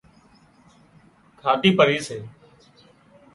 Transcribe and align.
کاڌي 1.39 1.69
پري 1.77 1.97
سي 2.07 2.17